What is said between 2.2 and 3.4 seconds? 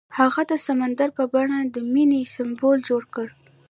سمبول جوړ کړ.